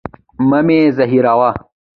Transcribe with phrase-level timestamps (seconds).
[0.49, 1.51] مه مي زهيروه.